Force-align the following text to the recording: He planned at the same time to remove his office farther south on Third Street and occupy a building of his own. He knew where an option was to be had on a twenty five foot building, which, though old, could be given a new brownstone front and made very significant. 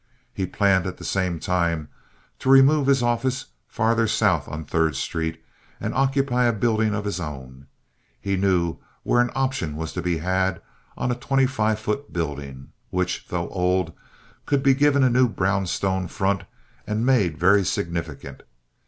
He 0.33 0.47
planned 0.47 0.87
at 0.87 0.97
the 0.97 1.03
same 1.05 1.39
time 1.39 1.87
to 2.39 2.49
remove 2.49 2.87
his 2.87 3.03
office 3.03 3.45
farther 3.67 4.07
south 4.07 4.47
on 4.47 4.65
Third 4.65 4.95
Street 4.95 5.39
and 5.79 5.93
occupy 5.93 6.45
a 6.45 6.53
building 6.53 6.95
of 6.95 7.05
his 7.05 7.19
own. 7.19 7.67
He 8.19 8.35
knew 8.35 8.79
where 9.03 9.21
an 9.21 9.29
option 9.35 9.75
was 9.75 9.93
to 9.93 10.01
be 10.01 10.17
had 10.17 10.59
on 10.97 11.11
a 11.11 11.15
twenty 11.15 11.45
five 11.45 11.77
foot 11.77 12.11
building, 12.11 12.69
which, 12.89 13.27
though 13.27 13.49
old, 13.49 13.93
could 14.47 14.63
be 14.63 14.73
given 14.73 15.03
a 15.03 15.07
new 15.11 15.29
brownstone 15.29 16.07
front 16.07 16.45
and 16.87 17.05
made 17.05 17.37
very 17.37 17.63
significant. 17.63 18.41